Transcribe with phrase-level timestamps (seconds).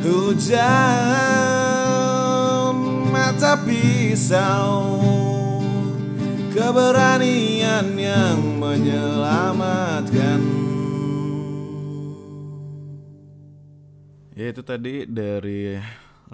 [0.06, 0.62] Hujan
[3.10, 5.10] mata pisau
[6.54, 10.45] Keberanian yang menyelamatkan
[14.66, 15.78] tadi dari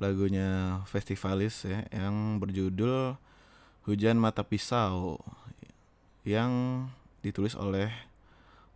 [0.01, 3.21] lagunya Festivalis ya Yang berjudul
[3.85, 5.21] Hujan Mata Pisau
[6.25, 6.53] Yang
[7.21, 7.93] ditulis oleh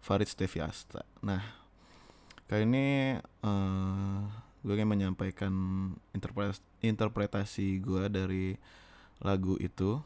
[0.04, 1.02] Farid Steviasta.
[1.24, 1.42] Nah
[2.46, 2.86] kali ini
[3.42, 4.22] uh,
[4.62, 5.50] gue ingin menyampaikan
[6.14, 8.54] interpretasi, interpretasi gue dari
[9.18, 9.98] lagu itu.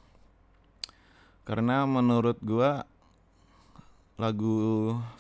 [1.45, 2.81] Karena menurut gue
[4.17, 4.57] lagu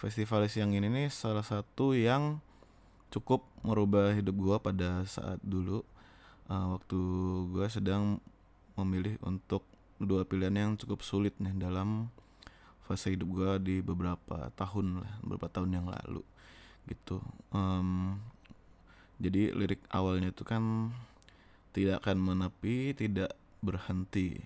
[0.00, 2.40] festivalis yang ini nih salah satu yang
[3.10, 5.82] cukup merubah hidup gue pada saat dulu.
[6.50, 7.00] Uh, waktu
[7.54, 8.18] gue sedang
[8.74, 9.62] memilih untuk
[10.00, 12.08] dua pilihan yang cukup sulit nih dalam
[12.88, 16.24] fase hidup gue di beberapa tahun lah beberapa tahun yang lalu
[16.88, 17.22] gitu.
[17.54, 18.18] Um,
[19.20, 20.90] jadi lirik awalnya itu kan
[21.70, 24.42] tidak akan menepi tidak berhenti.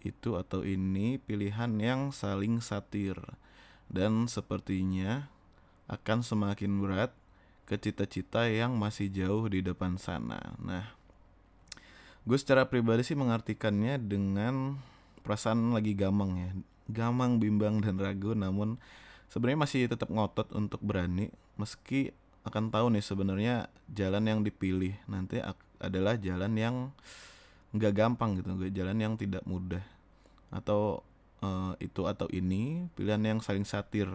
[0.00, 3.18] Itu atau ini pilihan yang saling satir
[3.90, 5.28] dan sepertinya
[5.90, 7.12] akan semakin berat
[7.64, 10.40] ke cita-cita yang masih jauh di depan sana.
[10.60, 10.84] Nah
[12.24, 14.80] gue secara pribadi sih mengartikannya dengan
[15.24, 16.50] perasaan lagi gamang ya.
[16.84, 18.76] Gamang bimbang dan ragu namun
[19.32, 22.12] sebenarnya masih tetap ngotot untuk berani meski
[22.44, 23.54] akan tahu nih sebenarnya
[23.88, 25.40] jalan yang dipilih nanti
[25.80, 26.76] adalah jalan yang
[27.72, 29.82] nggak gampang gitu jalan yang tidak mudah.
[30.52, 31.00] Atau
[31.40, 34.06] uh, itu atau ini pilihan yang saling satir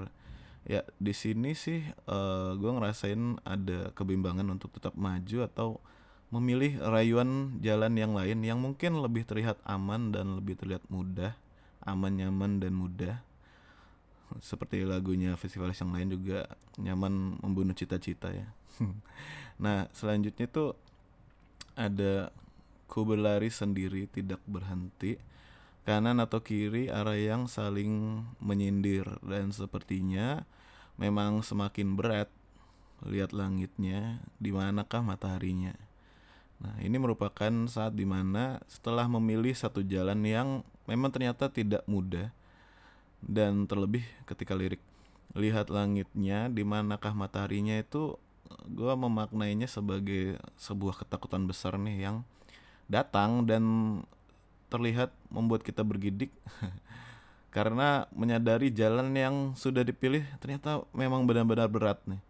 [0.67, 5.69] ya di sini sih uh, gue ngerasain ada kebimbangan untuk tetap maju atau
[6.29, 11.33] memilih rayuan jalan yang lain yang mungkin lebih terlihat aman dan lebih terlihat mudah
[11.87, 13.15] aman nyaman dan mudah.
[14.45, 16.45] Seperti lagunya festivalis yang lain juga
[16.77, 18.47] nyaman membunuh cita-cita ya.
[19.59, 20.71] Nah selanjutnya tuh
[21.75, 22.31] ada
[22.87, 25.19] ku berlari sendiri tidak berhenti
[25.89, 29.09] kanan atau kiri arah yang saling menyindir.
[29.25, 30.45] Dan sepertinya
[31.01, 32.29] memang semakin berat
[33.09, 35.73] lihat langitnya di manakah mataharinya.
[36.61, 42.29] Nah, ini merupakan saat di mana setelah memilih satu jalan yang memang ternyata tidak mudah
[43.25, 44.83] dan terlebih ketika lirik.
[45.33, 48.13] Lihat langitnya di manakah mataharinya itu
[48.69, 52.17] gue memaknainya sebagai sebuah ketakutan besar nih yang
[52.89, 53.63] datang dan
[54.69, 56.29] terlihat membuat kita bergidik
[57.55, 62.21] karena menyadari jalan yang sudah dipilih ternyata memang benar-benar berat nih.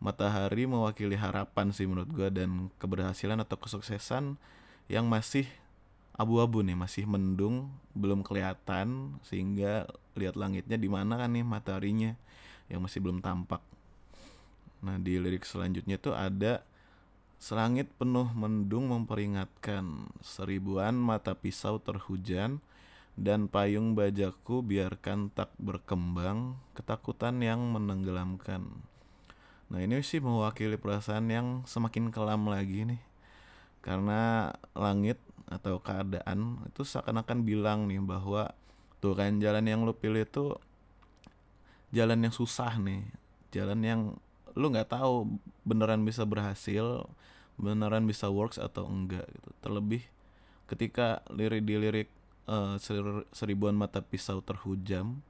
[0.00, 4.40] Matahari mewakili harapan sih menurut gue dan keberhasilan atau kesuksesan
[4.88, 5.44] yang masih
[6.16, 9.86] abu-abu nih, masih mendung, belum kelihatan sehingga
[10.16, 12.12] lihat langitnya di mana kan nih mataharinya
[12.72, 13.60] yang masih belum tampak.
[14.80, 16.64] Nah, di lirik selanjutnya tuh ada
[17.40, 22.60] Selangit penuh mendung memperingatkan seribuan mata pisau terhujan
[23.16, 28.84] dan payung bajaku biarkan tak berkembang ketakutan yang menenggelamkan.
[29.72, 33.00] Nah ini sih mewakili perasaan yang semakin kelam lagi nih
[33.80, 35.16] karena langit
[35.48, 38.52] atau keadaan itu seakan-akan bilang nih bahwa
[39.00, 40.60] tuh kan jalan yang lu pilih itu
[41.90, 43.02] jalan yang susah nih
[43.50, 44.00] jalan yang
[44.54, 47.06] lu nggak tahu beneran bisa berhasil
[47.60, 49.50] beneran bisa works atau enggak gitu.
[49.60, 50.02] Terlebih
[50.70, 52.08] ketika lirik di lirik
[52.48, 52.78] uh,
[53.34, 55.20] seribuan mata pisau terhujam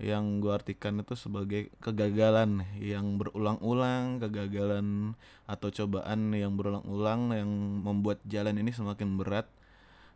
[0.00, 5.12] yang gue artikan itu sebagai kegagalan yang berulang-ulang kegagalan
[5.44, 7.50] atau cobaan yang berulang-ulang yang
[7.84, 9.44] membuat jalan ini semakin berat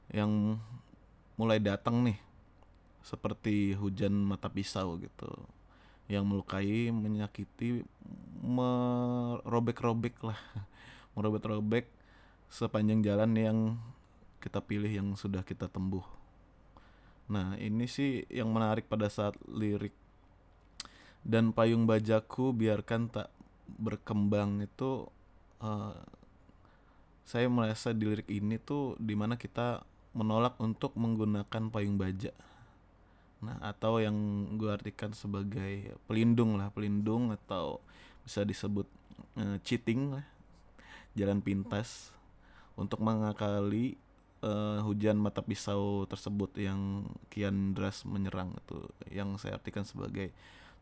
[0.08, 0.56] yang
[1.36, 2.16] mulai datang nih
[3.04, 5.28] seperti hujan mata pisau gitu
[6.08, 7.84] yang melukai menyakiti
[8.44, 10.36] merobek-robek lah
[11.16, 11.88] merobek-robek
[12.52, 13.58] sepanjang jalan yang
[14.44, 16.04] kita pilih yang sudah kita tempuh.
[17.32, 19.96] Nah, ini sih yang menarik pada saat lirik
[21.24, 23.32] dan payung bajaku biarkan tak
[23.64, 25.08] berkembang itu
[25.64, 25.96] uh,
[27.24, 29.80] saya merasa di lirik ini tuh di mana kita
[30.12, 32.30] menolak untuk menggunakan payung baja.
[33.44, 34.16] Nah, atau yang
[34.56, 37.84] gue artikan sebagai pelindung lah, pelindung atau
[38.24, 38.88] bisa disebut
[39.36, 40.24] uh, cheating lah
[41.14, 42.10] jalan pintas
[42.74, 43.94] untuk mengakali
[44.42, 48.78] uh, hujan mata pisau tersebut yang kian deras menyerang itu
[49.14, 50.34] yang saya artikan sebagai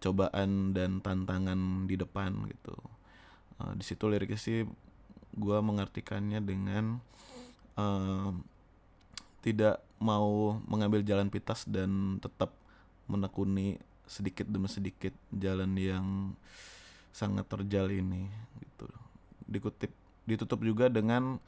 [0.03, 2.75] cobaan dan tantangan di depan gitu.
[3.61, 4.65] Uh, di situ liriknya sih
[5.33, 6.99] gue mengartikannya dengan
[7.77, 8.33] uh,
[9.43, 12.55] tidak mau mengambil jalan pintas dan tetap
[13.11, 16.07] menekuni sedikit demi sedikit jalan yang
[17.11, 18.31] sangat terjal ini
[18.63, 18.87] gitu.
[19.51, 19.93] Dikutip
[20.25, 21.43] ditutup juga dengan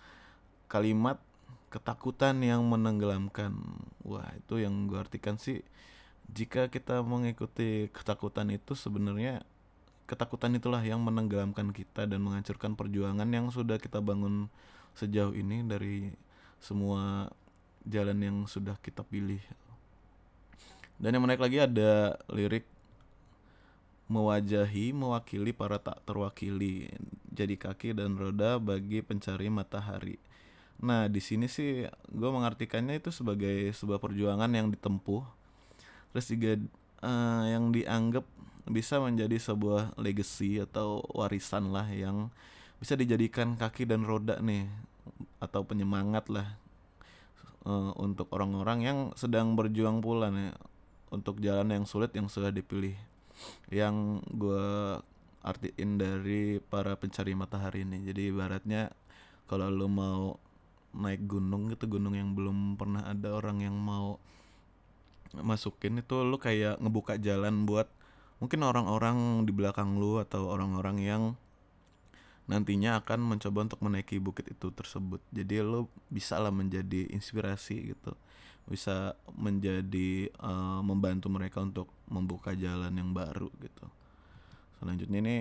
[0.67, 1.23] kalimat
[1.71, 3.55] ketakutan yang menenggelamkan.
[4.03, 5.63] Wah itu yang gue artikan sih
[6.31, 9.45] jika kita mengikuti ketakutan itu sebenarnya
[10.05, 14.49] ketakutan itulah yang menenggelamkan kita dan menghancurkan perjuangan yang sudah kita bangun
[14.97, 16.13] sejauh ini dari
[16.61, 17.29] semua
[17.85, 19.41] jalan yang sudah kita pilih
[20.99, 22.67] dan yang menarik lagi ada lirik
[24.07, 26.93] mewajahi mewakili para tak terwakili
[27.35, 30.17] jadi kaki dan roda bagi pencari matahari.
[30.79, 35.25] Nah di sini sih gue mengartikannya itu sebagai sebuah perjuangan yang ditempuh,
[36.13, 36.61] terus juga
[37.03, 38.23] uh, yang dianggap
[38.69, 42.31] bisa menjadi sebuah legacy atau warisan lah yang
[42.79, 44.69] bisa dijadikan kaki dan roda nih
[45.41, 46.49] atau penyemangat lah
[47.65, 50.55] uh, untuk orang-orang yang sedang berjuang pula nih
[51.13, 52.97] untuk jalan yang sulit yang sudah dipilih.
[53.69, 54.67] Yang gue
[55.45, 58.01] artiin dari para pencari matahari ini.
[58.09, 58.89] Jadi ibaratnya
[59.45, 60.41] kalau lo mau
[60.95, 64.23] naik gunung gitu gunung yang belum pernah ada orang yang mau
[65.35, 67.91] masukin itu lo kayak ngebuka jalan buat
[68.39, 71.23] mungkin orang-orang di belakang lu atau orang-orang yang
[72.45, 78.13] nantinya akan mencoba untuk menaiki bukit itu tersebut jadi lo bisa lah menjadi inspirasi gitu
[78.65, 83.85] bisa menjadi uh, membantu mereka untuk membuka jalan yang baru gitu.
[84.81, 85.37] Selanjutnya ini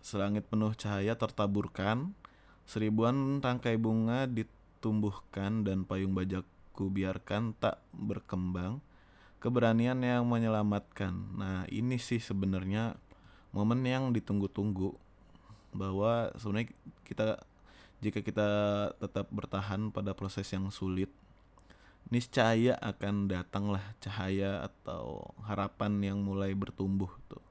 [0.00, 2.16] selangit penuh cahaya tertaburkan,
[2.64, 8.80] seribuan tangkai bunga ditumbuhkan dan payung bajakku biarkan tak berkembang.
[9.38, 11.14] keberanian yang menyelamatkan.
[11.38, 12.98] Nah, ini sih sebenarnya
[13.54, 14.98] momen yang ditunggu-tunggu
[15.72, 16.72] bahwa sebenarnya
[17.04, 17.40] kita
[17.98, 18.48] jika kita
[19.02, 21.10] tetap bertahan pada proses yang sulit
[22.08, 27.42] niscaya akan datanglah cahaya atau harapan yang mulai bertumbuh tuh.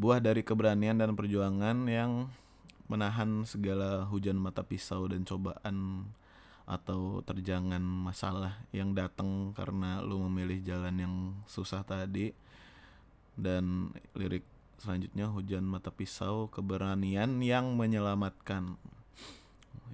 [0.00, 2.32] Buah dari keberanian dan perjuangan yang
[2.86, 6.08] menahan segala hujan mata pisau dan cobaan
[6.66, 11.14] atau terjangan masalah yang datang karena lu memilih jalan yang
[11.46, 12.34] susah tadi
[13.38, 14.42] dan lirik
[14.80, 18.76] selanjutnya hujan mata pisau keberanian yang menyelamatkan.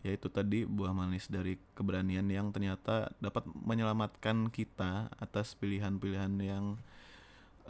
[0.02, 6.74] Yaitu tadi buah manis dari keberanian yang ternyata dapat menyelamatkan kita atas pilihan-pilihan yang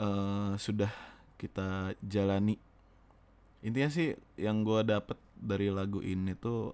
[0.00, 0.88] uh, sudah
[1.36, 2.56] kita jalani.
[3.60, 6.72] Intinya sih yang gue dapet dari lagu ini tuh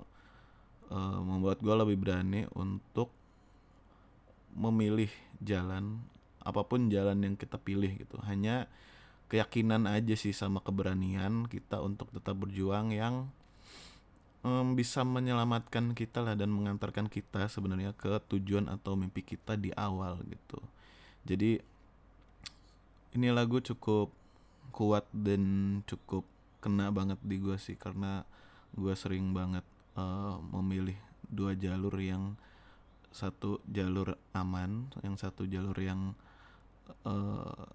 [0.95, 3.11] uh, membuat gue lebih berani untuk
[4.55, 5.11] memilih
[5.43, 6.01] jalan
[6.43, 8.17] apa pun jalan yang kita pilih gitu.
[8.25, 8.71] Hanya
[9.29, 13.29] keyakinan aja sih sama keberanian kita untuk tetap berjuang yang
[14.43, 19.69] um, bisa menyelamatkan kita lah dan mengantarkan kita sebenarnya ke tujuan atau mimpi kita di
[19.77, 20.59] awal gitu.
[21.29, 21.61] Jadi
[23.17, 24.13] ini lagu cukup
[24.73, 26.25] kuat dan cukup
[26.65, 28.25] kena banget di gue sih karena
[28.77, 29.65] gue sering banget
[29.97, 30.97] uh, memilih
[31.29, 32.37] dua jalur yang
[33.09, 36.13] satu jalur aman, yang satu jalur yang
[37.09, 37.67] uh,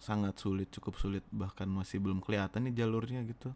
[0.00, 3.52] sangat sulit, cukup sulit bahkan masih belum kelihatan nih jalurnya gitu.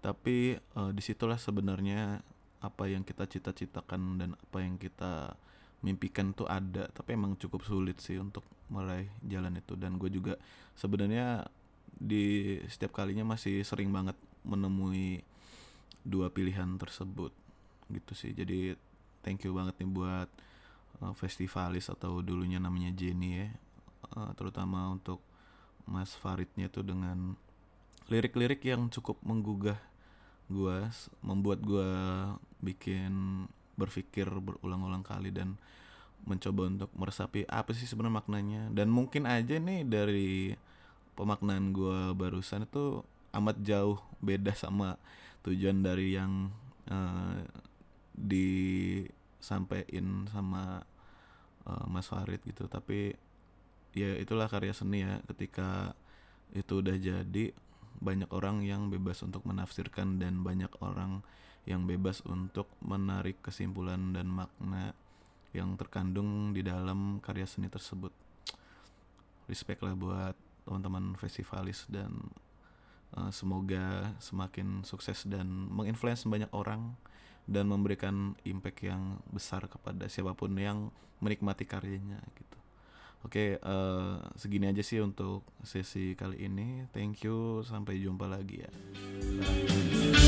[0.00, 2.24] Tapi uh, di situlah sebenarnya
[2.64, 5.36] apa yang kita cita-citakan dan apa yang kita
[5.84, 6.88] mimpikan tuh ada.
[6.88, 9.76] Tapi emang cukup sulit sih untuk meraih jalan itu.
[9.76, 10.40] Dan gue juga
[10.72, 11.44] sebenarnya
[11.94, 15.20] di setiap kalinya masih sering banget menemui
[16.04, 17.32] dua pilihan tersebut
[17.92, 18.32] gitu sih.
[18.32, 18.72] Jadi
[19.20, 20.28] thank you banget nih buat
[21.04, 23.48] uh, festivalis atau dulunya namanya Jenny ya
[24.12, 25.20] uh, terutama untuk
[25.84, 27.36] Mas Faridnya tuh dengan
[28.08, 29.80] lirik-lirik yang cukup menggugah
[30.52, 30.76] gue
[31.24, 31.88] membuat gue
[32.60, 33.44] bikin
[33.80, 35.56] berpikir berulang-ulang kali dan
[36.24, 38.62] mencoba untuk meresapi apa sih sebenarnya maknanya.
[38.72, 40.56] Dan mungkin aja nih dari
[41.16, 43.04] pemaknaan gue barusan itu
[43.36, 44.96] amat jauh beda sama
[45.44, 46.48] tujuan dari yang
[46.88, 47.44] uh,
[48.16, 49.04] disampaikan
[50.32, 50.84] sama
[51.68, 52.64] uh, Mas Farid gitu.
[52.68, 53.12] Tapi
[53.94, 55.94] ya itulah karya seni ya ketika
[56.50, 57.54] itu udah jadi
[58.02, 61.22] banyak orang yang bebas untuk menafsirkan dan banyak orang
[61.64, 64.92] yang bebas untuk menarik kesimpulan dan makna
[65.54, 68.10] yang terkandung di dalam karya seni tersebut.
[69.48, 70.36] Respect lah buat
[70.66, 72.10] teman-teman festivalis dan
[73.16, 76.98] uh, semoga semakin sukses dan menginfluence banyak orang
[77.44, 80.88] dan memberikan impact yang besar kepada siapa pun yang
[81.20, 82.58] menikmati karyanya gitu.
[83.24, 86.84] Oke, uh, segini aja sih untuk sesi kali ini.
[86.92, 88.70] Thank you, sampai jumpa lagi ya.
[89.40, 90.23] Bye.